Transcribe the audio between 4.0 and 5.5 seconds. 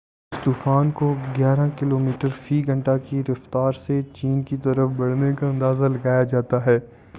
چین کی طرف بڑھنے کا